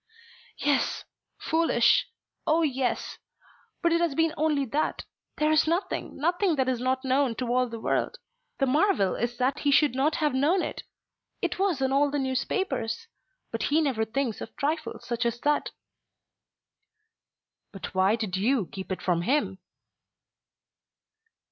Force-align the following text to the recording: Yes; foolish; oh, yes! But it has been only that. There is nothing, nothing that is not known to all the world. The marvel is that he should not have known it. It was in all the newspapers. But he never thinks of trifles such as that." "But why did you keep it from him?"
Yes; 0.57 1.05
foolish; 1.39 2.07
oh, 2.47 2.63
yes! 2.63 3.19
But 3.83 3.91
it 3.93 4.01
has 4.01 4.15
been 4.15 4.33
only 4.35 4.65
that. 4.65 5.05
There 5.37 5.51
is 5.51 5.67
nothing, 5.67 6.17
nothing 6.17 6.55
that 6.55 6.67
is 6.67 6.79
not 6.79 7.05
known 7.05 7.35
to 7.35 7.45
all 7.53 7.69
the 7.69 7.79
world. 7.79 8.17
The 8.57 8.65
marvel 8.65 9.13
is 9.13 9.37
that 9.37 9.59
he 9.59 9.69
should 9.69 9.93
not 9.93 10.15
have 10.15 10.33
known 10.33 10.63
it. 10.63 10.81
It 11.39 11.59
was 11.59 11.81
in 11.83 11.91
all 11.91 12.09
the 12.09 12.17
newspapers. 12.17 13.05
But 13.51 13.61
he 13.69 13.79
never 13.79 14.03
thinks 14.03 14.41
of 14.41 14.55
trifles 14.55 15.05
such 15.05 15.23
as 15.23 15.39
that." 15.41 15.69
"But 17.71 17.93
why 17.93 18.15
did 18.15 18.35
you 18.35 18.65
keep 18.71 18.91
it 18.91 19.03
from 19.03 19.21
him?" 19.21 19.59